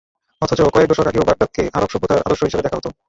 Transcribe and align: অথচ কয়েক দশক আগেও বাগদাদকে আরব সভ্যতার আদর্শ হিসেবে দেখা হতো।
অথচ 0.41 0.59
কয়েক 0.73 0.87
দশক 0.89 1.07
আগেও 1.07 1.27
বাগদাদকে 1.27 1.63
আরব 1.73 1.89
সভ্যতার 1.91 2.23
আদর্শ 2.25 2.41
হিসেবে 2.43 2.63
দেখা 2.63 2.77
হতো। 2.77 2.89